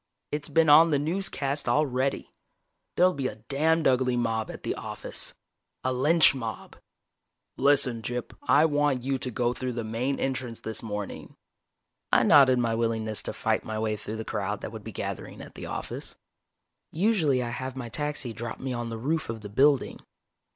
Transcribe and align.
"It's 0.31 0.49
been 0.49 0.67
on 0.67 0.89
the 0.89 0.97
newscast 0.97 1.69
already. 1.69 2.31
There'll 2.95 3.13
be 3.13 3.27
a 3.27 3.35
damned 3.35 3.87
ugly 3.87 4.17
mob 4.17 4.49
at 4.49 4.63
the 4.63 4.73
office 4.73 5.35
a 5.83 5.93
lynch 5.93 6.33
mob. 6.33 6.75
Listen, 7.55 8.01
Gyp, 8.01 8.33
I 8.41 8.65
want 8.65 9.03
you 9.03 9.19
to 9.19 9.29
go 9.29 9.53
through 9.53 9.73
the 9.73 9.83
main 9.83 10.19
entrance 10.19 10.61
this 10.61 10.81
morning." 10.81 11.35
I 12.11 12.23
nodded 12.23 12.57
my 12.57 12.73
willingness 12.73 13.21
to 13.21 13.33
fight 13.33 13.63
my 13.63 13.77
way 13.77 13.95
through 13.95 14.17
the 14.17 14.25
crowd 14.25 14.61
that 14.61 14.71
would 14.71 14.83
be 14.83 14.91
gathering 14.91 15.39
at 15.39 15.53
the 15.53 15.67
office. 15.67 16.15
Usually 16.91 17.43
I 17.43 17.49
have 17.49 17.75
my 17.75 17.87
taxi 17.89 18.33
drop 18.33 18.59
me 18.59 18.73
on 18.73 18.89
the 18.89 18.97
roof 18.97 19.29
of 19.29 19.41
the 19.41 19.49
building. 19.49 19.99